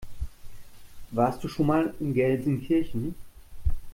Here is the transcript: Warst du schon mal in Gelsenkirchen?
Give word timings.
Warst 1.11 1.43
du 1.43 1.47
schon 1.47 1.67
mal 1.67 1.93
in 1.99 2.15
Gelsenkirchen? 2.15 3.13